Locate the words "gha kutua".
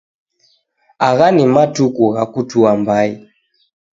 2.13-2.71